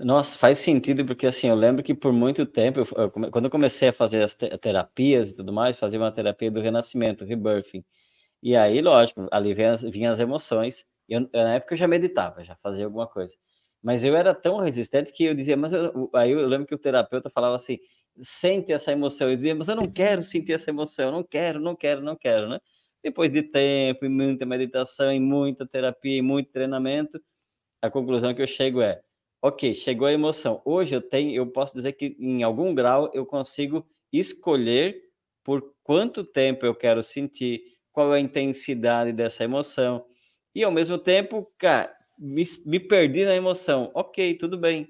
Nossa, 0.00 0.38
faz 0.38 0.58
sentido, 0.58 1.04
porque 1.04 1.26
assim, 1.26 1.48
eu 1.48 1.56
lembro 1.56 1.82
que 1.82 1.92
por 1.92 2.12
muito 2.12 2.46
tempo, 2.46 2.80
eu, 2.80 2.86
eu, 2.96 3.10
quando 3.32 3.46
eu 3.46 3.50
comecei 3.50 3.88
a 3.88 3.92
fazer 3.92 4.22
as 4.22 4.34
te 4.34 4.48
terapias 4.58 5.30
e 5.30 5.34
tudo 5.34 5.52
mais, 5.52 5.76
fazia 5.76 5.98
uma 5.98 6.12
terapia 6.12 6.50
do 6.52 6.60
renascimento, 6.60 7.24
rebirthing. 7.24 7.84
E 8.42 8.56
aí, 8.56 8.80
lógico, 8.82 9.28
ali 9.32 9.54
vinham 9.54 9.72
as, 9.74 9.82
vinham 9.82 10.12
as 10.12 10.18
emoções. 10.20 10.86
Eu, 11.08 11.22
na 11.32 11.54
época 11.56 11.74
eu 11.74 11.78
já 11.78 11.88
meditava, 11.88 12.44
já 12.44 12.56
fazia 12.62 12.84
alguma 12.86 13.06
coisa. 13.08 13.36
Mas 13.82 14.04
eu 14.04 14.16
era 14.16 14.34
tão 14.34 14.58
resistente 14.60 15.12
que 15.12 15.24
eu 15.24 15.34
dizia, 15.34 15.56
mas 15.56 15.72
eu, 15.72 16.10
aí 16.14 16.32
eu 16.32 16.46
lembro 16.48 16.66
que 16.66 16.74
o 16.74 16.78
terapeuta 16.78 17.30
falava 17.30 17.56
assim: 17.56 17.78
sente 18.22 18.72
essa 18.72 18.92
emoção. 18.92 19.30
Eu 19.30 19.36
dizia, 19.36 19.54
mas 19.54 19.68
eu 19.68 19.76
não 19.76 19.86
quero 19.92 20.22
sentir 20.22 20.52
essa 20.54 20.70
emoção, 20.70 21.12
não 21.12 21.24
quero, 21.24 21.60
não 21.60 21.76
quero, 21.76 22.02
não 22.02 22.16
quero, 22.16 22.48
né? 22.48 22.60
Depois 23.02 23.30
de 23.32 23.42
tempo, 23.42 24.04
e 24.06 24.08
muita 24.08 24.46
meditação, 24.46 25.12
e 25.12 25.20
muita 25.20 25.66
terapia, 25.66 26.18
e 26.18 26.22
muito 26.22 26.50
treinamento, 26.52 27.20
a 27.82 27.90
conclusão 27.90 28.34
que 28.34 28.42
eu 28.42 28.46
chego 28.46 28.80
é: 28.82 29.00
ok, 29.42 29.74
chegou 29.74 30.06
a 30.06 30.12
emoção. 30.12 30.60
Hoje 30.64 30.94
eu 30.94 31.00
tenho, 31.02 31.32
eu 31.34 31.46
posso 31.46 31.74
dizer 31.74 31.92
que 31.92 32.16
em 32.18 32.42
algum 32.42 32.74
grau 32.74 33.10
eu 33.14 33.24
consigo 33.26 33.86
escolher 34.12 35.00
por 35.44 35.74
quanto 35.82 36.24
tempo 36.24 36.66
eu 36.66 36.74
quero 36.74 37.02
sentir, 37.02 37.62
qual 37.92 38.14
é 38.14 38.18
a 38.18 38.20
intensidade 38.20 39.12
dessa 39.12 39.44
emoção. 39.44 40.04
E 40.54 40.62
ao 40.64 40.70
mesmo 40.72 40.98
tempo, 40.98 41.50
cara, 41.58 41.94
me, 42.18 42.44
me 42.66 42.80
perdi 42.80 43.24
na 43.24 43.34
emoção. 43.34 43.90
Ok, 43.94 44.34
tudo 44.36 44.58
bem. 44.58 44.88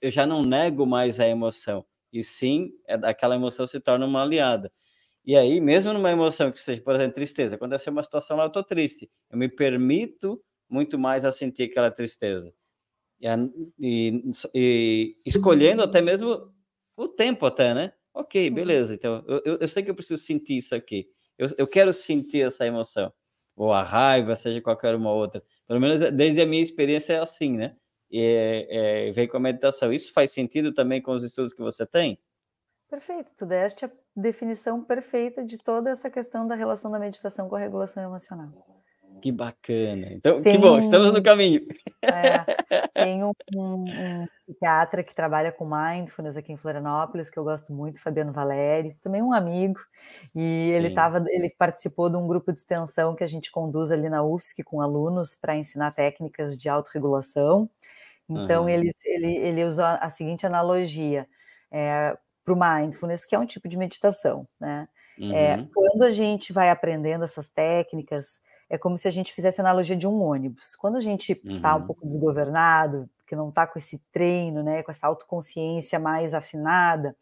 Eu 0.00 0.10
já 0.10 0.26
não 0.26 0.44
nego 0.44 0.86
mais 0.86 1.20
a 1.20 1.26
emoção. 1.28 1.84
E 2.12 2.22
sim, 2.24 2.72
é, 2.86 2.94
aquela 3.04 3.34
emoção 3.36 3.66
se 3.66 3.80
torna 3.80 4.06
uma 4.06 4.22
aliada. 4.22 4.72
E 5.24 5.36
aí, 5.36 5.60
mesmo 5.60 5.92
numa 5.92 6.10
emoção 6.10 6.50
que 6.52 6.60
seja, 6.60 6.82
por 6.82 6.94
exemplo, 6.94 7.14
tristeza, 7.14 7.56
aconteceu 7.56 7.92
uma 7.92 8.02
situação 8.02 8.36
lá, 8.36 8.44
eu 8.44 8.48
estou 8.48 8.64
triste. 8.64 9.10
Eu 9.30 9.38
me 9.38 9.48
permito 9.48 10.42
muito 10.68 10.98
mais 10.98 11.24
a 11.24 11.32
sentir 11.32 11.64
aquela 11.64 11.90
tristeza. 11.90 12.52
E, 13.20 14.22
e, 14.54 15.16
escolhendo 15.24 15.82
até 15.82 16.00
mesmo 16.00 16.52
o 16.96 17.08
tempo 17.08 17.46
até, 17.46 17.74
né? 17.74 17.92
Ok, 18.14 18.48
uhum. 18.48 18.54
beleza. 18.54 18.94
Então, 18.94 19.24
eu, 19.26 19.58
eu 19.60 19.68
sei 19.68 19.82
que 19.82 19.90
eu 19.90 19.94
preciso 19.94 20.22
sentir 20.22 20.58
isso 20.58 20.74
aqui. 20.74 21.08
Eu, 21.36 21.48
eu 21.56 21.66
quero 21.66 21.92
sentir 21.92 22.42
essa 22.42 22.66
emoção. 22.66 23.12
Ou 23.56 23.72
a 23.72 23.82
raiva, 23.82 24.36
seja 24.36 24.60
qualquer 24.60 24.94
uma 24.94 25.12
outra. 25.12 25.42
Pelo 25.66 25.80
menos 25.80 26.00
desde 26.12 26.40
a 26.40 26.46
minha 26.46 26.62
experiência 26.62 27.14
é 27.14 27.18
assim, 27.18 27.56
né? 27.56 27.76
E 28.10 28.20
é, 28.20 29.08
é, 29.08 29.12
vem 29.12 29.28
com 29.28 29.36
a 29.36 29.40
meditação. 29.40 29.92
Isso 29.92 30.12
faz 30.12 30.32
sentido 30.32 30.72
também 30.72 31.02
com 31.02 31.12
os 31.12 31.24
estudos 31.24 31.52
que 31.52 31.60
você 31.60 31.86
tem? 31.86 32.18
Perfeito, 32.88 33.34
tu 33.36 33.44
deste 33.44 33.84
a 33.84 33.90
definição 34.16 34.82
perfeita 34.82 35.44
de 35.44 35.58
toda 35.58 35.90
essa 35.90 36.10
questão 36.10 36.46
da 36.46 36.54
relação 36.54 36.90
da 36.90 36.98
meditação 36.98 37.48
com 37.48 37.56
a 37.56 37.58
regulação 37.58 38.02
emocional. 38.02 38.77
Que 39.20 39.32
bacana. 39.32 40.08
Então, 40.12 40.40
tem 40.42 40.54
que 40.54 40.58
bom, 40.58 40.78
estamos 40.78 41.12
no 41.12 41.22
caminho. 41.22 41.66
É, 42.02 42.44
tem 42.94 43.22
um, 43.24 43.32
um, 43.54 44.26
psiquiatra 44.46 45.02
que 45.02 45.14
trabalha 45.14 45.50
com 45.50 45.68
mindfulness 45.68 46.36
aqui 46.36 46.52
em 46.52 46.56
Florianópolis, 46.56 47.30
que 47.30 47.38
eu 47.38 47.44
gosto 47.44 47.72
muito, 47.72 48.00
Fabiano 48.00 48.32
Valério, 48.32 48.96
também 49.02 49.22
um 49.22 49.32
amigo, 49.32 49.80
e 50.34 50.70
ele 50.70 50.90
tava, 50.90 51.24
ele 51.28 51.50
participou 51.50 52.08
de 52.08 52.16
um 52.16 52.26
grupo 52.26 52.52
de 52.52 52.60
extensão 52.60 53.14
que 53.14 53.24
a 53.24 53.28
gente 53.28 53.50
conduz 53.50 53.90
ali 53.90 54.08
na 54.08 54.22
UFSC 54.22 54.62
com 54.62 54.80
alunos 54.80 55.34
para 55.34 55.56
ensinar 55.56 55.92
técnicas 55.92 56.56
de 56.56 56.68
autorregulação. 56.68 57.68
Então, 58.28 58.64
uhum. 58.64 58.68
ele, 58.68 58.90
ele, 59.06 59.36
ele 59.36 59.64
usa 59.64 59.96
a 59.96 60.10
seguinte 60.10 60.46
analogia 60.46 61.26
é, 61.70 62.16
para 62.44 62.54
o 62.54 62.58
mindfulness, 62.58 63.24
que 63.24 63.34
é 63.34 63.38
um 63.38 63.46
tipo 63.46 63.68
de 63.68 63.76
meditação, 63.76 64.46
né? 64.60 64.88
É, 65.18 65.22
uhum. 65.22 65.32
É, 65.32 65.68
quando 65.74 66.02
a 66.02 66.10
gente 66.10 66.52
vai 66.52 66.70
aprendendo 66.70 67.24
essas 67.24 67.50
técnicas, 67.50 68.40
é 68.70 68.76
como 68.76 68.96
se 68.98 69.08
a 69.08 69.10
gente 69.10 69.32
fizesse 69.32 69.60
a 69.60 69.64
analogia 69.64 69.96
de 69.96 70.06
um 70.06 70.20
ônibus. 70.20 70.76
Quando 70.76 70.96
a 70.96 71.00
gente 71.00 71.32
está 71.32 71.74
um 71.74 71.80
uhum. 71.80 71.86
pouco 71.86 72.06
desgovernado, 72.06 73.08
que 73.26 73.36
não 73.36 73.48
está 73.48 73.66
com 73.66 73.78
esse 73.78 73.98
treino, 74.12 74.62
né, 74.62 74.82
com 74.82 74.90
essa 74.90 75.06
autoconsciência 75.06 75.98
mais 75.98 76.34
afinada, 76.34 77.16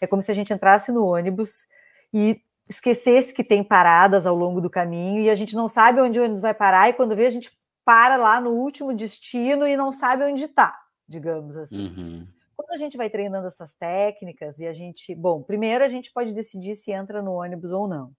é 0.00 0.06
como 0.06 0.22
se 0.22 0.30
a 0.30 0.34
gente 0.34 0.52
entrasse 0.52 0.92
no 0.92 1.04
ônibus 1.04 1.66
e 2.12 2.40
esquecesse 2.68 3.34
que 3.34 3.42
tem 3.42 3.64
paradas 3.64 4.26
ao 4.26 4.36
longo 4.36 4.60
do 4.60 4.70
caminho 4.70 5.20
e 5.20 5.30
a 5.30 5.34
gente 5.34 5.56
não 5.56 5.68
sabe 5.68 6.00
onde 6.00 6.18
o 6.18 6.22
ônibus 6.22 6.42
vai 6.42 6.54
parar 6.54 6.88
e 6.88 6.92
quando 6.92 7.16
vê 7.16 7.26
a 7.26 7.30
gente 7.30 7.50
para 7.84 8.16
lá 8.16 8.40
no 8.40 8.50
último 8.50 8.94
destino 8.94 9.66
e 9.66 9.76
não 9.76 9.90
sabe 9.90 10.24
onde 10.24 10.44
está, 10.44 10.78
digamos 11.08 11.56
assim. 11.56 11.86
Uhum. 11.86 12.28
Quando 12.54 12.72
a 12.72 12.76
gente 12.76 12.96
vai 12.96 13.08
treinando 13.08 13.46
essas 13.46 13.74
técnicas 13.74 14.58
e 14.58 14.66
a 14.66 14.72
gente, 14.72 15.14
bom, 15.14 15.42
primeiro 15.42 15.84
a 15.84 15.88
gente 15.88 16.12
pode 16.12 16.34
decidir 16.34 16.74
se 16.74 16.92
entra 16.92 17.22
no 17.22 17.32
ônibus 17.32 17.72
ou 17.72 17.88
não. 17.88 18.12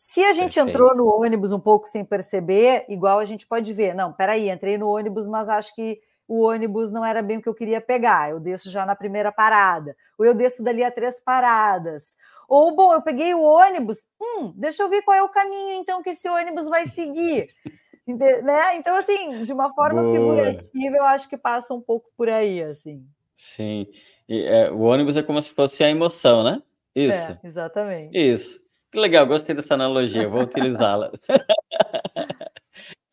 Se 0.00 0.22
a 0.22 0.32
gente 0.32 0.54
Perfeito. 0.54 0.68
entrou 0.68 0.96
no 0.96 1.08
ônibus 1.08 1.50
um 1.50 1.58
pouco 1.58 1.88
sem 1.88 2.04
perceber, 2.04 2.84
igual 2.88 3.18
a 3.18 3.24
gente 3.24 3.44
pode 3.44 3.74
ver, 3.74 3.96
não, 3.96 4.12
peraí, 4.12 4.48
entrei 4.48 4.78
no 4.78 4.88
ônibus, 4.88 5.26
mas 5.26 5.48
acho 5.48 5.74
que 5.74 6.00
o 6.28 6.42
ônibus 6.42 6.92
não 6.92 7.04
era 7.04 7.20
bem 7.20 7.38
o 7.38 7.42
que 7.42 7.48
eu 7.48 7.54
queria 7.54 7.80
pegar, 7.80 8.30
eu 8.30 8.38
desço 8.38 8.70
já 8.70 8.86
na 8.86 8.94
primeira 8.94 9.32
parada, 9.32 9.96
ou 10.16 10.24
eu 10.24 10.34
desço 10.34 10.62
dali 10.62 10.84
a 10.84 10.90
três 10.92 11.18
paradas. 11.18 12.16
Ou, 12.48 12.76
bom, 12.76 12.94
eu 12.94 13.02
peguei 13.02 13.34
o 13.34 13.42
ônibus, 13.42 14.06
hum, 14.22 14.52
deixa 14.54 14.84
eu 14.84 14.88
ver 14.88 15.02
qual 15.02 15.16
é 15.16 15.22
o 15.22 15.30
caminho 15.30 15.72
então 15.72 16.00
que 16.00 16.10
esse 16.10 16.28
ônibus 16.28 16.68
vai 16.68 16.86
seguir. 16.86 17.48
né? 18.44 18.76
Então, 18.76 18.94
assim, 18.94 19.44
de 19.44 19.52
uma 19.52 19.74
forma 19.74 20.00
Boa. 20.00 20.14
figurativa, 20.14 20.96
eu 20.96 21.04
acho 21.06 21.28
que 21.28 21.36
passa 21.36 21.74
um 21.74 21.80
pouco 21.80 22.08
por 22.16 22.28
aí, 22.28 22.62
assim. 22.62 23.04
Sim. 23.34 23.88
E, 24.28 24.44
é, 24.44 24.70
o 24.70 24.82
ônibus 24.82 25.16
é 25.16 25.24
como 25.24 25.42
se 25.42 25.50
fosse 25.50 25.82
a 25.82 25.90
emoção, 25.90 26.44
né? 26.44 26.62
Isso. 26.94 27.32
É, 27.32 27.40
exatamente. 27.42 28.16
Isso. 28.16 28.67
Que 28.98 29.02
legal, 29.02 29.24
gostei 29.28 29.54
dessa 29.54 29.74
analogia, 29.74 30.28
vou 30.28 30.42
utilizá-la. 30.42 31.12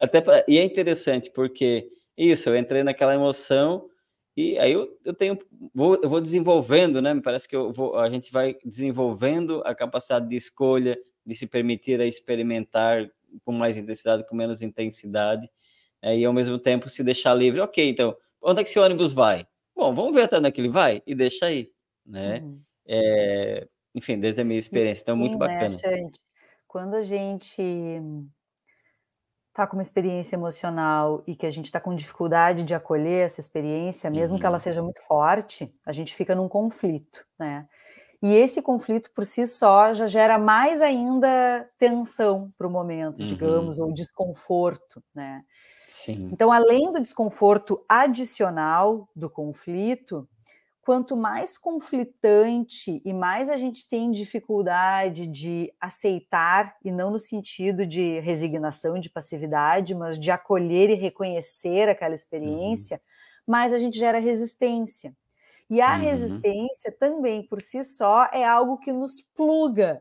Até 0.02 0.20
pra, 0.20 0.44
e 0.48 0.58
é 0.58 0.64
interessante 0.64 1.30
porque 1.30 1.92
isso, 2.18 2.50
eu 2.50 2.58
entrei 2.58 2.82
naquela 2.82 3.14
emoção 3.14 3.88
e 4.36 4.58
aí 4.58 4.72
eu, 4.72 4.98
eu 5.06 5.14
tenho 5.14 5.38
vou, 5.76 5.96
eu 6.02 6.10
vou 6.10 6.20
desenvolvendo, 6.20 7.04
né? 7.04 7.14
Me 7.14 7.22
parece 7.22 7.48
que 7.48 7.56
eu 7.56 7.72
vou, 7.72 8.00
a 8.00 8.10
gente 8.10 8.32
vai 8.32 8.58
desenvolvendo 8.66 9.62
a 9.64 9.76
capacidade 9.76 10.28
de 10.28 10.36
escolha, 10.36 10.98
de 11.24 11.36
se 11.36 11.46
permitir 11.46 12.02
a 12.02 12.06
experimentar 12.08 13.08
com 13.44 13.52
mais 13.52 13.78
intensidade, 13.78 14.28
com 14.28 14.36
menos 14.36 14.64
intensidade, 14.64 15.48
é, 16.02 16.18
e 16.18 16.26
ao 16.26 16.34
mesmo 16.34 16.58
tempo 16.58 16.90
se 16.90 17.04
deixar 17.04 17.36
livre. 17.36 17.62
Ok, 17.62 17.88
então, 17.88 18.18
onde 18.42 18.62
é 18.62 18.64
que 18.64 18.72
esse 18.72 18.80
ônibus 18.80 19.14
vai? 19.14 19.46
Bom, 19.76 19.94
vamos 19.94 20.16
ver 20.16 20.24
até 20.24 20.40
onde 20.40 20.48
é 20.48 20.52
que 20.52 20.62
ele 20.62 20.70
vai 20.70 21.04
e 21.06 21.14
deixa 21.14 21.46
aí, 21.46 21.70
né? 22.04 22.40
Uhum. 22.40 22.60
É, 22.88 23.68
enfim, 23.96 24.20
desde 24.20 24.42
a 24.42 24.44
minha 24.44 24.60
experiência, 24.60 25.02
então 25.02 25.16
muito 25.16 25.38
né, 25.38 25.48
bacana. 25.48 25.76
Né, 25.84 26.12
quando 26.68 26.96
a 26.96 27.02
gente 27.02 27.64
está 29.48 29.66
com 29.66 29.78
uma 29.78 29.82
experiência 29.82 30.36
emocional 30.36 31.24
e 31.26 31.34
que 31.34 31.46
a 31.46 31.50
gente 31.50 31.68
está 31.68 31.80
com 31.80 31.96
dificuldade 31.96 32.64
de 32.64 32.76
acolher 32.76 33.26
essa 33.26 33.40
experiência, 33.40 34.12
mesmo 34.12 34.36
uhum. 34.36 34.40
que 34.42 34.46
ela 34.46 34.58
uhum. 34.58 34.60
seja 34.60 34.84
muito 34.84 35.02
forte, 35.04 35.74
a 35.86 35.94
gente 35.94 36.14
fica 36.14 36.36
num 36.36 36.50
conflito, 36.50 37.26
né? 37.40 37.66
E 38.22 38.34
esse 38.34 38.62
conflito 38.62 39.12
por 39.14 39.26
si 39.26 39.48
só 39.48 39.94
já 39.94 40.08
gera 40.08 40.38
mais 40.38 40.82
ainda 40.82 41.66
tensão 41.80 42.50
para 42.58 42.68
o 42.68 42.70
momento, 42.70 43.20
uhum. 43.22 43.26
digamos, 43.26 43.80
ou 43.80 43.94
desconforto, 43.94 45.02
né? 45.14 45.42
Sim. 45.88 46.30
Então, 46.34 46.52
além 46.52 46.92
do 46.92 47.00
desconforto 47.00 47.82
adicional 47.88 49.08
do 49.16 49.30
conflito, 49.30 50.28
quanto 50.86 51.18
mais 51.18 51.58
conflitante 51.58 53.02
e 53.04 53.12
mais 53.12 53.50
a 53.50 53.58
gente 53.58 53.90
tem 53.90 54.12
dificuldade 54.12 55.26
de 55.26 55.74
aceitar, 55.82 56.78
e 56.86 56.92
não 56.92 57.10
no 57.10 57.18
sentido 57.18 57.88
de 57.88 58.20
resignação, 58.20 59.00
de 59.00 59.10
passividade, 59.10 59.96
mas 59.96 60.20
de 60.20 60.30
acolher 60.30 60.92
e 60.92 60.94
reconhecer 60.94 61.90
aquela 61.90 62.14
experiência, 62.14 62.98
uhum. 62.98 63.52
mais 63.52 63.74
a 63.74 63.80
gente 63.80 63.98
gera 63.98 64.20
resistência. 64.20 65.12
E 65.68 65.82
a 65.82 65.96
uhum. 65.96 66.02
resistência 66.02 66.92
também, 66.92 67.42
por 67.42 67.64
si 67.64 67.84
só, 67.84 68.30
é 68.32 68.46
algo 68.46 68.78
que 68.78 68.94
nos 68.94 69.24
pluga. 69.36 70.00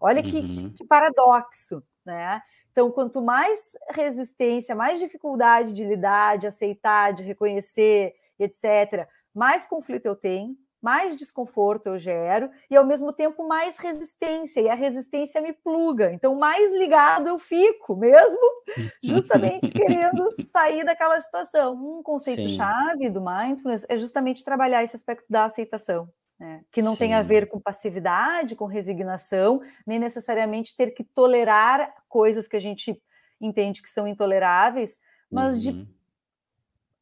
Olha 0.00 0.22
que, 0.22 0.38
uhum. 0.38 0.48
que, 0.48 0.70
que 0.70 0.86
paradoxo, 0.86 1.82
né? 2.06 2.40
Então, 2.70 2.90
quanto 2.90 3.20
mais 3.20 3.76
resistência, 3.90 4.74
mais 4.74 4.98
dificuldade 4.98 5.74
de 5.74 5.84
lidar, 5.84 6.38
de 6.38 6.46
aceitar, 6.46 7.12
de 7.12 7.22
reconhecer, 7.22 8.14
etc., 8.38 9.06
mais 9.34 9.66
conflito 9.66 10.06
eu 10.06 10.16
tenho, 10.16 10.56
mais 10.82 11.14
desconforto 11.14 11.86
eu 11.86 11.96
gero 11.96 12.50
e 12.68 12.76
ao 12.76 12.84
mesmo 12.84 13.12
tempo 13.12 13.46
mais 13.46 13.78
resistência 13.78 14.60
e 14.60 14.68
a 14.68 14.74
resistência 14.74 15.40
me 15.40 15.52
pluga. 15.52 16.12
Então 16.12 16.34
mais 16.34 16.72
ligado 16.72 17.28
eu 17.28 17.38
fico, 17.38 17.94
mesmo 17.94 18.40
justamente 19.02 19.72
querendo 19.72 20.34
sair 20.48 20.84
daquela 20.84 21.20
situação. 21.20 21.74
Um 21.74 22.02
conceito 22.02 22.48
Sim. 22.48 22.56
chave 22.56 23.08
do 23.08 23.22
mindfulness 23.24 23.86
é 23.88 23.96
justamente 23.96 24.44
trabalhar 24.44 24.82
esse 24.82 24.96
aspecto 24.96 25.30
da 25.30 25.44
aceitação. 25.44 26.08
Né? 26.40 26.64
Que 26.72 26.82
não 26.82 26.92
Sim. 26.92 26.98
tem 26.98 27.14
a 27.14 27.22
ver 27.22 27.48
com 27.48 27.60
passividade, 27.60 28.56
com 28.56 28.66
resignação, 28.66 29.62
nem 29.86 30.00
necessariamente 30.00 30.76
ter 30.76 30.90
que 30.90 31.04
tolerar 31.04 31.94
coisas 32.08 32.48
que 32.48 32.56
a 32.56 32.60
gente 32.60 33.00
entende 33.40 33.80
que 33.80 33.88
são 33.88 34.08
intoleráveis, 34.08 34.98
mas 35.30 35.54
uhum. 35.54 35.60
de 35.60 35.88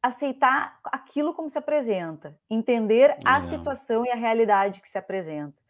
aceitar 0.01 0.79
aquilo 0.85 1.33
como 1.33 1.49
se 1.49 1.57
apresenta, 1.57 2.37
entender 2.49 3.17
a 3.23 3.41
situação 3.41 4.05
e 4.05 4.09
a 4.09 4.15
realidade 4.15 4.81
que 4.81 4.89
se 4.89 4.97
apresenta. 4.97 5.61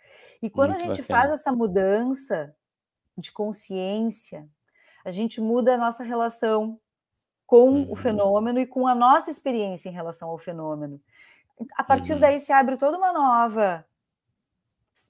E 0.42 0.50
quando 0.50 0.72
Muito 0.72 0.84
a 0.84 0.86
gente 0.88 1.02
bacana. 1.02 1.20
faz 1.20 1.32
essa 1.32 1.52
mudança 1.52 2.56
de 3.18 3.32
consciência, 3.32 4.48
a 5.04 5.12
gente 5.12 5.42
muda 5.42 5.76
a 5.76 5.78
nossa 5.78 6.04
relação 6.04 6.80
com 7.46 7.70
uhum. 7.70 7.92
o 7.92 7.96
fenômeno 7.96 8.60
e 8.60 8.66
com 8.66 8.88
a 8.88 8.96
nossa 8.96 9.30
experiência 9.30 9.90
em 9.90 9.94
relação 9.94 10.30
ao 10.30 10.38
fenômeno. 10.38 11.02
a 11.76 11.84
partir 11.84 12.14
uhum. 12.14 12.20
daí 12.20 12.40
se 12.40 12.54
abre 12.54 12.78
toda 12.78 12.98
uma 12.98 13.12
nova 13.12 13.86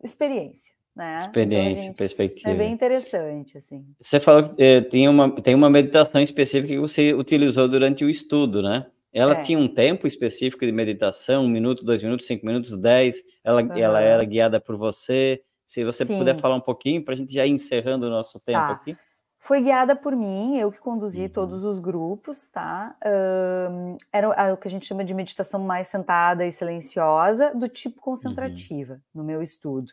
experiência. 0.03 0.73
Né? 0.95 1.19
Experiência, 1.19 1.83
então, 1.83 1.93
perspectiva. 1.93 2.49
É 2.49 2.53
bem 2.53 2.73
interessante, 2.73 3.57
assim. 3.57 3.85
Você 3.99 4.19
falou 4.19 4.43
que 4.49 4.61
é, 4.61 4.81
tem, 4.81 5.07
uma, 5.07 5.41
tem 5.41 5.55
uma 5.55 5.69
meditação 5.69 6.19
específica 6.19 6.73
que 6.73 6.79
você 6.79 7.13
utilizou 7.13 7.67
durante 7.69 8.03
o 8.03 8.09
estudo, 8.09 8.61
né? 8.61 8.90
Ela 9.13 9.33
é. 9.33 9.41
tinha 9.41 9.59
um 9.59 9.67
tempo 9.67 10.07
específico 10.07 10.65
de 10.65 10.71
meditação, 10.71 11.45
um 11.45 11.49
minuto, 11.49 11.83
dois 11.83 12.01
minutos, 12.01 12.25
cinco 12.25 12.45
minutos, 12.45 12.77
dez. 12.77 13.21
Ela, 13.43 13.61
uhum. 13.61 13.77
ela 13.77 13.99
era 13.99 14.23
guiada 14.23 14.59
por 14.59 14.77
você. 14.77 15.41
Se 15.65 15.83
você 15.83 16.05
Sim. 16.05 16.17
puder 16.17 16.37
falar 16.39 16.55
um 16.55 16.61
pouquinho 16.61 17.03
para 17.03 17.13
a 17.13 17.17
gente 17.17 17.33
já 17.33 17.45
ir 17.45 17.51
encerrando 17.51 18.07
o 18.07 18.09
nosso 18.09 18.39
tempo 18.39 18.59
tá. 18.59 18.71
aqui. 18.71 18.97
Foi 19.43 19.59
guiada 19.59 19.95
por 19.95 20.15
mim, 20.15 20.57
eu 20.57 20.71
que 20.71 20.79
conduzi 20.79 21.23
uhum. 21.23 21.29
todos 21.29 21.63
os 21.63 21.79
grupos, 21.79 22.51
tá? 22.51 22.95
Um, 23.03 23.97
era 24.13 24.53
o 24.53 24.57
que 24.57 24.67
a 24.67 24.71
gente 24.71 24.85
chama 24.85 25.03
de 25.03 25.15
meditação 25.15 25.59
mais 25.61 25.87
sentada 25.87 26.45
e 26.45 26.51
silenciosa, 26.51 27.51
do 27.55 27.67
tipo 27.67 27.99
concentrativa, 27.99 28.93
uhum. 28.93 28.99
no 29.15 29.23
meu 29.23 29.41
estudo. 29.41 29.87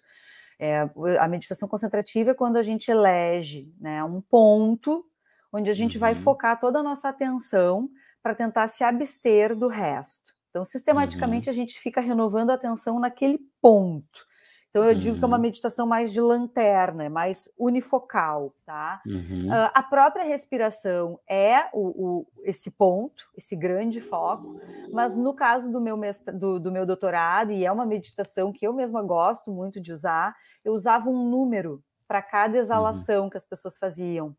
É, 0.61 0.91
a 1.19 1.27
meditação 1.27 1.67
concentrativa 1.67 2.33
é 2.33 2.35
quando 2.35 2.57
a 2.57 2.63
gente 2.63 2.91
elege 2.91 3.73
né, 3.81 4.05
um 4.05 4.21
ponto 4.21 5.03
onde 5.51 5.71
a 5.71 5.75
gente 5.75 5.97
uhum. 5.97 6.01
vai 6.01 6.15
focar 6.15 6.61
toda 6.61 6.81
a 6.81 6.83
nossa 6.83 7.09
atenção 7.09 7.89
para 8.23 8.35
tentar 8.35 8.69
se 8.69 8.85
abster 8.85 9.55
do 9.55 9.69
resto. 9.69 10.33
Então, 10.51 10.65
sistematicamente, 10.65 11.49
uhum. 11.49 11.53
a 11.53 11.55
gente 11.55 11.79
fica 11.79 12.01
renovando 12.01 12.51
a 12.51 12.55
atenção 12.55 12.99
naquele 12.99 13.39
ponto. 13.61 14.27
Então 14.71 14.85
eu 14.85 14.93
uhum. 14.93 14.99
digo 14.99 15.19
que 15.19 15.25
é 15.25 15.27
uma 15.27 15.37
uhum. 15.37 15.43
meditação 15.43 15.87
mais 15.87 16.13
de 16.13 16.21
lanterna, 16.21 17.05
é 17.05 17.09
mais 17.09 17.51
unifocal, 17.59 18.53
tá? 18.67 19.01
Uhum. 19.07 19.49
Uh, 19.49 19.71
a 19.73 19.83
própria 19.83 20.25
respiração 20.25 21.19
é 21.29 21.69
o, 21.73 21.89
o, 22.21 22.27
esse 22.45 22.71
ponto, 22.71 23.29
esse 23.37 23.57
grande 23.57 24.01
foco, 24.01 24.61
mas 24.93 25.17
no 25.17 25.35
caso 25.35 25.73
do 25.73 25.81
meu, 25.81 25.97
mestra, 25.97 26.33
do, 26.33 26.61
do 26.61 26.71
meu 26.71 26.85
doutorado, 26.85 27.51
e 27.51 27.65
é 27.65 27.73
uma 27.73 27.87
meditação 27.87 28.53
que 28.53 28.67
eu 28.67 28.73
mesma 28.73 29.03
gosto 29.03 29.51
muito 29.51 29.81
de 29.81 29.91
usar, 29.91 30.37
eu 30.65 30.73
usava 30.73 31.09
um 31.09 31.29
número 31.29 31.83
para 32.07 32.23
cada 32.23 32.55
uhum. 32.55 32.61
exalação 32.61 33.31
que 33.31 33.37
as 33.37 33.47
pessoas 33.47 33.79
faziam. 33.79 34.37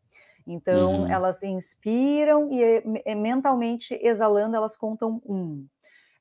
Então, 0.52 1.02
uhum. 1.02 1.10
elas 1.10 1.42
inspiram 1.44 2.50
e, 2.50 2.82
e 3.06 3.14
mentalmente 3.14 3.96
exalando, 4.02 4.56
elas 4.56 4.76
contam 4.76 5.22
um. 5.24 5.64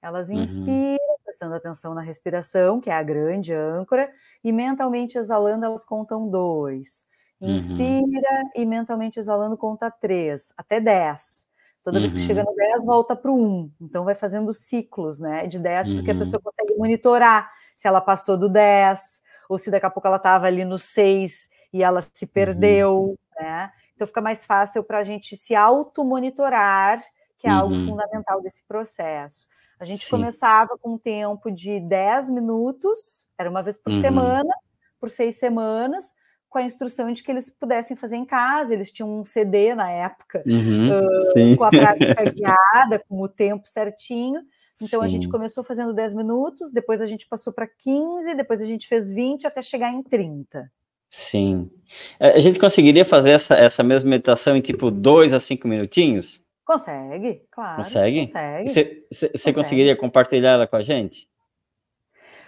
Elas 0.04 0.30
uhum. 0.30 0.44
inspiram, 0.44 0.98
uhum. 1.10 1.24
prestando 1.26 1.56
atenção 1.56 1.96
na 1.96 2.02
respiração, 2.02 2.80
que 2.80 2.92
é 2.92 2.94
a 2.94 3.02
grande 3.02 3.54
âncora, 3.54 4.10
e 4.44 4.52
mentalmente 4.52 5.18
exalando, 5.18 5.66
elas 5.66 5.84
contam 5.84 6.30
dois. 6.30 7.08
Uhum. 7.42 7.56
Inspira 7.56 7.82
uhum. 7.84 8.52
e 8.56 8.66
mentalmente 8.66 9.20
exalando 9.20 9.58
conta 9.58 9.90
três, 9.90 10.54
até 10.56 10.80
dez. 10.80 11.48
Toda 11.84 11.98
uhum. 11.98 12.02
vez 12.02 12.14
que 12.14 12.20
chega 12.20 12.42
uhum. 12.42 12.52
no 12.52 12.56
10, 12.56 12.86
volta 12.86 13.16
para 13.16 13.32
o 13.32 13.36
1. 13.36 13.72
Então 13.82 14.06
vai 14.06 14.14
fazendo 14.14 14.54
ciclos, 14.54 15.20
né? 15.20 15.48
De 15.48 15.58
10, 15.58 15.92
porque 15.96 16.12
a 16.12 16.16
pessoa 16.16 16.42
consegue 16.42 16.76
monitorar 16.78 17.50
se 17.76 17.88
ela 17.88 18.02
passou 18.02 18.38
do 18.38 18.48
10, 18.48 19.22
ou 19.50 19.58
se 19.58 19.72
daqui 19.72 19.88
a 19.88 19.90
pouco 19.90 20.08
ela 20.08 20.18
estava 20.18 20.46
ali 20.46 20.64
no 20.64 20.78
6 20.78 21.50
e 21.74 21.82
ela 21.82 22.04
se 22.14 22.28
perdeu, 22.28 23.18
né? 23.40 23.72
Então 24.00 24.08
fica 24.08 24.22
mais 24.22 24.46
fácil 24.46 24.82
para 24.82 25.00
a 25.00 25.04
gente 25.04 25.36
se 25.36 25.54
auto-monitorar, 25.54 27.04
que 27.38 27.46
é 27.46 27.50
algo 27.50 27.76
fundamental 27.86 28.42
desse 28.42 28.64
processo. 28.66 29.50
A 29.78 29.84
gente 29.84 30.06
Sim. 30.06 30.12
começava 30.12 30.78
com 30.78 30.94
um 30.94 30.98
tempo 30.98 31.52
de 31.52 31.82
10 31.82 32.30
minutos, 32.32 33.28
era 33.38 33.50
uma 33.50 33.62
vez 33.62 33.78
por 33.78 33.92
uhum. 33.92 34.00
semana, 34.00 34.54
por 35.02 35.10
seis 35.10 35.36
semanas, 35.36 36.16
com 36.48 36.60
a 36.60 36.64
instrução 36.64 37.12
de 37.12 37.22
que 37.22 37.30
eles 37.30 37.50
pudessem 37.50 37.98
fazer 37.98 38.16
em 38.16 38.24
casa. 38.24 38.74
Eles 38.74 38.90
tinham 38.90 39.20
um 39.20 39.26
CD 39.26 39.76
na 39.76 39.92
época, 39.92 40.44
uhum. 40.46 40.88
uh, 40.88 41.58
com 41.58 41.64
a 41.66 41.70
prática 41.70 42.24
guiada, 42.32 43.00
com 43.00 43.22
o 43.22 43.28
tempo 43.28 43.68
certinho. 43.68 44.40
Então 44.82 45.02
Sim. 45.02 45.06
a 45.06 45.10
gente 45.10 45.28
começou 45.28 45.62
fazendo 45.62 45.94
10 45.94 46.14
minutos, 46.14 46.72
depois 46.72 47.02
a 47.02 47.06
gente 47.06 47.28
passou 47.28 47.52
para 47.52 47.68
15, 47.68 48.34
depois 48.34 48.62
a 48.62 48.66
gente 48.66 48.88
fez 48.88 49.12
20 49.12 49.46
até 49.46 49.62
chegar 49.62 49.92
em 49.92 50.02
30. 50.02 50.72
Sim. 51.10 51.72
A 52.20 52.40
gente 52.40 52.60
conseguiria 52.60 53.04
fazer 53.04 53.32
essa, 53.32 53.56
essa 53.56 53.84
mesma 53.84 54.10
meditação 54.10 54.56
em 54.56 54.62
tipo 54.62 54.92
2 54.92 55.34
a 55.34 55.40
5 55.40 55.68
minutinhos? 55.68 56.42
Consegue, 56.64 57.42
claro. 57.50 57.78
Consegue? 57.78 58.28
Consegue. 58.28 59.06
Você 59.12 59.52
conseguiria 59.52 59.96
compartilhar 59.96 60.52
ela 60.52 60.68
com 60.68 60.76
a 60.76 60.84
gente? 60.84 61.28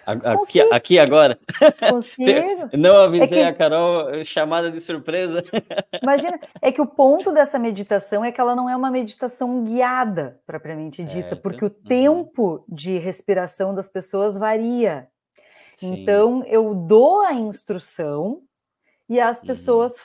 Aqui, 0.06 0.62
aqui 0.72 1.00
agora? 1.00 1.40
Consigo. 1.90 2.70
Não 2.78 2.98
avisei 2.98 3.40
é 3.40 3.44
que... 3.44 3.48
a 3.50 3.54
Carol, 3.54 4.24
chamada 4.24 4.72
de 4.72 4.82
surpresa. 4.82 5.44
Imagina, 6.02 6.40
é 6.62 6.72
que 6.72 6.82
o 6.82 6.88
ponto 6.88 7.32
dessa 7.32 7.58
meditação 7.58 8.26
é 8.26 8.32
que 8.32 8.42
ela 8.42 8.56
não 8.56 8.70
é 8.70 8.76
uma 8.76 8.90
meditação 8.90 9.64
guiada, 9.64 10.40
propriamente 10.46 10.98
certo. 10.98 11.12
dita, 11.12 11.36
porque 11.36 11.66
o 11.66 11.68
uhum. 11.68 11.88
tempo 11.88 12.66
de 12.68 12.98
respiração 12.98 13.74
das 13.74 13.88
pessoas 13.88 14.38
varia. 14.38 15.08
Sim. 15.76 16.02
Então, 16.02 16.44
eu 16.46 16.74
dou 16.74 17.22
a 17.22 17.34
instrução 17.34 18.42
e 19.12 19.20
as 19.20 19.42
uhum. 19.42 19.48
pessoas 19.48 19.96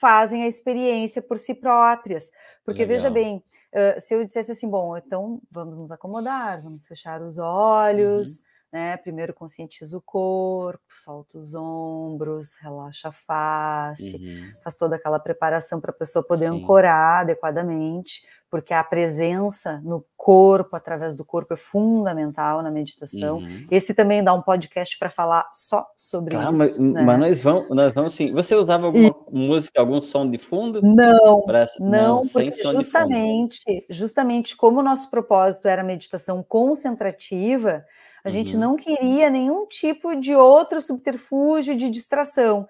fazem 0.00 0.42
a 0.42 0.48
experiência 0.48 1.22
por 1.22 1.38
si 1.38 1.54
próprias. 1.54 2.32
Porque 2.64 2.80
Legal. 2.80 2.96
veja 2.96 3.10
bem, 3.10 3.44
uh, 3.72 4.00
se 4.00 4.12
eu 4.12 4.24
dissesse 4.24 4.50
assim, 4.50 4.68
bom, 4.68 4.96
então 4.96 5.40
vamos 5.48 5.78
nos 5.78 5.92
acomodar, 5.92 6.60
vamos 6.60 6.84
fechar 6.84 7.22
os 7.22 7.38
olhos, 7.38 8.40
uhum. 8.40 8.44
Né? 8.72 8.96
Primeiro 8.96 9.34
conscientiza 9.34 9.96
o 9.96 10.00
corpo, 10.00 10.82
solta 10.94 11.38
os 11.38 11.54
ombros, 11.54 12.54
relaxa 12.60 13.08
a 13.08 13.12
face, 13.12 14.16
uhum. 14.16 14.52
faz 14.62 14.76
toda 14.76 14.96
aquela 14.96 15.18
preparação 15.18 15.80
para 15.80 15.90
a 15.90 15.94
pessoa 15.94 16.24
poder 16.24 16.48
Sim. 16.48 16.62
ancorar 16.62 17.22
adequadamente 17.22 18.22
porque 18.50 18.74
a 18.74 18.82
presença 18.82 19.80
no 19.84 20.04
corpo, 20.16 20.74
através 20.74 21.14
do 21.14 21.24
corpo, 21.24 21.54
é 21.54 21.56
fundamental 21.56 22.60
na 22.62 22.70
meditação. 22.70 23.38
Uhum. 23.38 23.64
Esse 23.70 23.94
também 23.94 24.24
dá 24.24 24.34
um 24.34 24.42
podcast 24.42 24.98
para 24.98 25.08
falar 25.08 25.48
só 25.54 25.86
sobre 25.96 26.34
ah, 26.34 26.42
isso. 26.42 26.52
Mas, 26.58 26.78
né? 26.78 27.02
mas, 27.02 27.18
nós 27.18 27.40
vamos, 27.40 27.70
nós 27.70 27.94
vamos 27.94 28.12
sim. 28.12 28.32
Você 28.32 28.56
usava 28.56 28.86
alguma 28.86 29.14
e... 29.30 29.46
música, 29.46 29.80
algum 29.80 30.02
som 30.02 30.28
de 30.28 30.36
fundo? 30.36 30.82
Não, 30.82 31.44
não, 31.46 31.78
não 31.78 32.20
porque 32.32 32.50
justamente, 32.50 33.86
justamente 33.88 34.56
como 34.56 34.80
o 34.80 34.82
nosso 34.82 35.08
propósito 35.08 35.68
era 35.68 35.84
meditação 35.84 36.42
concentrativa, 36.42 37.86
a 38.24 38.28
uhum. 38.28 38.32
gente 38.32 38.56
não 38.56 38.76
queria 38.76 39.30
nenhum 39.30 39.66
tipo 39.66 40.14
de 40.14 40.34
outro 40.34 40.80
subterfúgio 40.80 41.76
de 41.76 41.90
distração. 41.90 42.66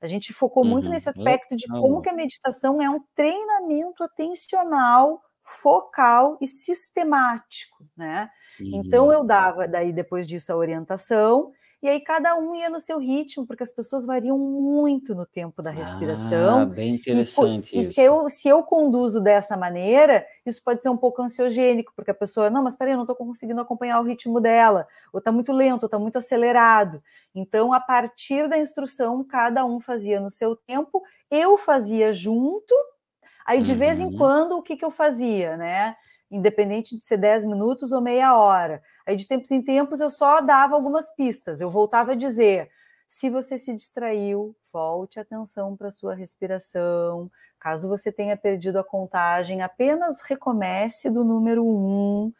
A 0.00 0.06
gente 0.06 0.32
focou 0.32 0.64
uhum. 0.64 0.70
muito 0.70 0.88
nesse 0.88 1.08
aspecto 1.08 1.54
de 1.56 1.66
como 1.68 2.00
que 2.02 2.08
a 2.08 2.14
meditação 2.14 2.82
é 2.82 2.90
um 2.90 3.00
treinamento 3.14 4.02
atencional, 4.02 5.20
focal 5.42 6.38
e 6.40 6.46
sistemático, 6.46 7.78
né? 7.96 8.28
Então, 8.60 9.12
eu 9.12 9.24
dava 9.24 9.66
daí 9.66 9.92
depois 9.92 10.26
disso 10.26 10.52
a 10.52 10.56
orientação 10.56 11.52
e 11.82 11.88
aí 11.88 12.00
cada 12.00 12.36
um 12.36 12.54
ia 12.54 12.70
no 12.70 12.78
seu 12.78 13.00
ritmo, 13.00 13.44
porque 13.44 13.64
as 13.64 13.72
pessoas 13.72 14.06
variam 14.06 14.38
muito 14.38 15.16
no 15.16 15.26
tempo 15.26 15.60
da 15.60 15.72
respiração. 15.72 16.60
Ah, 16.60 16.64
bem 16.64 16.94
interessante 16.94 17.76
e, 17.76 17.80
isso. 17.80 17.90
E 17.90 17.94
se 17.94 18.00
eu, 18.00 18.28
se 18.28 18.48
eu 18.48 18.62
conduzo 18.62 19.20
dessa 19.20 19.56
maneira, 19.56 20.24
isso 20.46 20.62
pode 20.62 20.80
ser 20.80 20.90
um 20.90 20.96
pouco 20.96 21.20
ansiogênico, 21.20 21.92
porque 21.96 22.12
a 22.12 22.14
pessoa, 22.14 22.48
não, 22.48 22.62
mas 22.62 22.76
peraí, 22.76 22.92
eu 22.92 22.98
não 22.98 23.02
estou 23.02 23.16
conseguindo 23.16 23.60
acompanhar 23.60 23.98
o 23.98 24.04
ritmo 24.04 24.40
dela, 24.40 24.86
ou 25.12 25.18
está 25.18 25.32
muito 25.32 25.52
lento, 25.52 25.82
ou 25.82 25.86
está 25.88 25.98
muito 25.98 26.18
acelerado. 26.18 27.02
Então, 27.34 27.72
a 27.72 27.80
partir 27.80 28.48
da 28.48 28.56
instrução, 28.56 29.24
cada 29.24 29.64
um 29.64 29.80
fazia 29.80 30.20
no 30.20 30.30
seu 30.30 30.54
tempo, 30.54 31.02
eu 31.28 31.58
fazia 31.58 32.12
junto, 32.12 32.72
aí 33.44 33.60
de 33.60 33.72
uhum. 33.72 33.78
vez 33.78 33.98
em 33.98 34.06
uhum. 34.06 34.16
quando, 34.16 34.52
o 34.52 34.62
que, 34.62 34.76
que 34.76 34.84
eu 34.84 34.90
fazia, 34.92 35.56
né? 35.56 35.96
Independente 36.30 36.96
de 36.96 37.04
ser 37.04 37.16
10 37.16 37.44
minutos 37.44 37.90
ou 37.90 38.00
meia 38.00 38.36
hora 38.36 38.80
Aí, 39.06 39.16
de 39.16 39.26
tempos 39.26 39.50
em 39.50 39.62
tempos, 39.62 40.00
eu 40.00 40.10
só 40.10 40.40
dava 40.40 40.74
algumas 40.74 41.14
pistas. 41.14 41.60
Eu 41.60 41.70
voltava 41.70 42.12
a 42.12 42.16
dizer: 42.16 42.70
se 43.08 43.28
você 43.28 43.58
se 43.58 43.74
distraiu, 43.74 44.56
volte 44.72 45.20
atenção 45.20 45.76
para 45.76 45.88
a 45.88 45.92
sua 45.92 46.14
respiração. 46.14 47.30
Caso 47.60 47.88
você 47.88 48.10
tenha 48.10 48.36
perdido 48.36 48.78
a 48.78 48.84
contagem, 48.84 49.62
apenas 49.62 50.22
recomece 50.22 51.10
do 51.10 51.24
número 51.24 51.64
um 51.64 52.32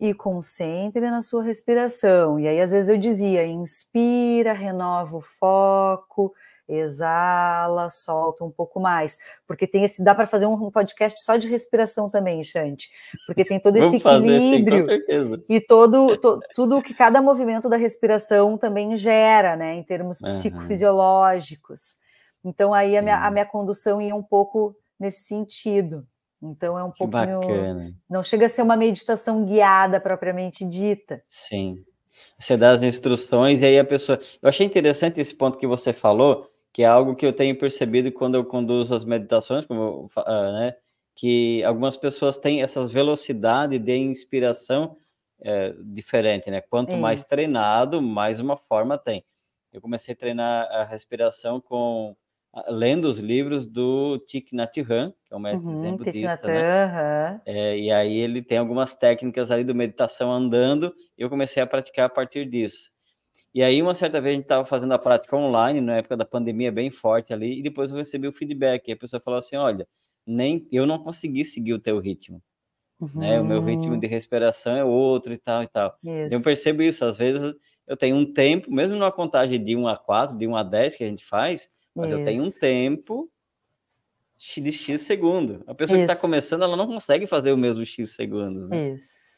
e 0.00 0.12
concentre 0.12 1.08
na 1.08 1.22
sua 1.22 1.44
respiração. 1.44 2.40
E 2.40 2.48
aí, 2.48 2.60
às 2.60 2.72
vezes, 2.72 2.88
eu 2.88 2.98
dizia: 2.98 3.46
inspira, 3.46 4.52
renova 4.52 5.16
o 5.16 5.20
foco, 5.20 6.34
exala, 6.68 7.90
solta 7.90 8.44
um 8.44 8.50
pouco 8.50 8.80
mais, 8.80 9.18
porque 9.46 9.66
tem 9.66 9.84
esse, 9.84 10.02
dá 10.02 10.14
para 10.14 10.26
fazer 10.26 10.46
um 10.46 10.70
podcast 10.70 11.22
só 11.22 11.36
de 11.36 11.48
respiração 11.48 12.08
também, 12.08 12.42
Chante, 12.42 12.90
porque 13.26 13.44
tem 13.44 13.60
todo 13.60 13.76
esse 13.78 13.96
equilíbrio 13.96 14.86
sim, 14.86 15.44
e 15.48 15.60
todo 15.60 16.16
to, 16.18 16.40
tudo 16.54 16.82
que 16.82 16.94
cada 16.94 17.20
movimento 17.20 17.68
da 17.68 17.76
respiração 17.76 18.56
também 18.56 18.96
gera, 18.96 19.56
né, 19.56 19.74
em 19.74 19.82
termos 19.82 20.20
uhum. 20.20 20.30
psicofisiológicos. 20.30 21.96
Então 22.44 22.74
aí 22.74 22.96
a 22.96 23.02
minha, 23.02 23.24
a 23.24 23.30
minha 23.30 23.46
condução 23.46 24.00
ia 24.00 24.14
um 24.14 24.22
pouco 24.22 24.76
nesse 24.98 25.24
sentido. 25.24 26.06
Então 26.42 26.76
é 26.76 26.82
um 26.82 26.90
pouco 26.90 27.12
não 28.10 28.22
chega 28.22 28.46
a 28.46 28.48
ser 28.48 28.62
uma 28.62 28.76
meditação 28.76 29.44
guiada 29.44 30.00
propriamente 30.00 30.64
dita. 30.64 31.22
Sim. 31.28 31.84
Você 32.38 32.56
dá 32.56 32.70
as 32.70 32.82
instruções 32.82 33.60
e 33.60 33.64
aí 33.64 33.78
a 33.78 33.84
pessoa. 33.84 34.20
Eu 34.40 34.48
achei 34.48 34.66
interessante 34.66 35.20
esse 35.20 35.34
ponto 35.34 35.58
que 35.58 35.66
você 35.66 35.92
falou, 35.92 36.50
que 36.72 36.82
é 36.82 36.86
algo 36.86 37.14
que 37.14 37.26
eu 37.26 37.32
tenho 37.32 37.58
percebido 37.58 38.10
quando 38.12 38.36
eu 38.36 38.44
conduzo 38.44 38.94
as 38.94 39.04
meditações, 39.04 39.66
como 39.66 40.06
uh, 40.16 40.52
né, 40.52 40.74
que 41.14 41.62
algumas 41.64 41.96
pessoas 41.96 42.38
têm 42.38 42.62
essa 42.62 42.86
velocidade 42.88 43.78
de 43.78 43.96
inspiração 43.96 44.96
é, 45.44 45.74
diferente, 45.84 46.50
né? 46.50 46.60
Quanto 46.60 46.92
Isso. 46.92 47.00
mais 47.00 47.24
treinado, 47.24 48.00
mais 48.00 48.38
uma 48.38 48.56
forma 48.56 48.96
tem. 48.96 49.24
Eu 49.72 49.80
comecei 49.80 50.14
a 50.14 50.16
treinar 50.16 50.68
a 50.70 50.84
respiração 50.84 51.60
com 51.60 52.16
lendo 52.68 53.06
os 53.06 53.18
livros 53.18 53.66
do 53.66 54.18
Thich 54.20 54.54
Nhat 54.54 54.78
Hanh, 54.80 55.12
que 55.24 55.32
é 55.32 55.36
um 55.36 55.40
mestre 55.40 55.68
uhum, 55.68 55.74
zen 55.74 55.96
budista, 55.96 56.46
né? 56.46 57.40
É, 57.46 57.78
e 57.78 57.90
aí 57.90 58.18
ele 58.18 58.42
tem 58.42 58.58
algumas 58.58 58.94
técnicas 58.94 59.50
ali 59.50 59.64
do 59.64 59.74
meditação 59.74 60.30
andando, 60.30 60.94
e 61.16 61.22
eu 61.22 61.30
comecei 61.30 61.62
a 61.62 61.66
praticar 61.66 62.06
a 62.06 62.10
partir 62.10 62.44
disso. 62.44 62.91
E 63.54 63.62
aí, 63.62 63.82
uma 63.82 63.94
certa 63.94 64.20
vez, 64.20 64.32
a 64.32 64.36
gente 64.36 64.44
estava 64.44 64.64
fazendo 64.64 64.92
a 64.92 64.98
prática 64.98 65.36
online, 65.36 65.80
na 65.80 65.96
época 65.96 66.16
da 66.16 66.24
pandemia, 66.24 66.72
bem 66.72 66.90
forte 66.90 67.32
ali, 67.32 67.58
e 67.58 67.62
depois 67.62 67.90
eu 67.90 67.96
recebi 67.96 68.26
o 68.26 68.32
feedback, 68.32 68.88
e 68.88 68.92
a 68.92 68.96
pessoa 68.96 69.20
falou 69.20 69.38
assim, 69.38 69.56
olha, 69.56 69.86
nem 70.26 70.66
eu 70.72 70.86
não 70.86 70.98
consegui 70.98 71.44
seguir 71.44 71.74
o 71.74 71.78
teu 71.78 71.98
ritmo. 71.98 72.42
Uhum. 73.00 73.08
Né? 73.16 73.40
O 73.40 73.44
meu 73.44 73.62
ritmo 73.62 73.98
de 73.98 74.06
respiração 74.06 74.76
é 74.76 74.84
outro 74.84 75.32
e 75.32 75.38
tal 75.38 75.62
e 75.62 75.66
tal. 75.66 75.98
Isso. 76.02 76.34
Eu 76.34 76.42
percebo 76.42 76.82
isso, 76.82 77.04
às 77.04 77.16
vezes 77.16 77.54
eu 77.86 77.96
tenho 77.96 78.16
um 78.16 78.32
tempo, 78.32 78.72
mesmo 78.72 78.94
numa 78.94 79.10
contagem 79.10 79.62
de 79.62 79.76
1 79.76 79.88
a 79.88 79.96
4, 79.96 80.36
de 80.36 80.46
1 80.46 80.56
a 80.56 80.62
10 80.62 80.96
que 80.96 81.04
a 81.04 81.08
gente 81.08 81.24
faz, 81.24 81.68
mas 81.94 82.10
Isso. 82.10 82.18
eu 82.20 82.24
tenho 82.24 82.44
um 82.44 82.50
tempo 82.50 83.30
de 84.38 84.72
X 84.72 85.02
segundo. 85.02 85.62
A 85.66 85.74
pessoa 85.74 85.98
tá 85.98 86.04
Isso. 86.04 86.06
que 86.06 86.12
está 86.12 86.16
começando, 86.16 86.62
ela 86.62 86.76
não 86.76 86.86
consegue 86.86 87.26
fazer 87.26 87.52
o 87.52 87.56
mesmo 87.56 87.84
X 87.84 88.10
segundos. 88.10 88.68
Né? 88.68 88.90
Isso. 88.90 89.31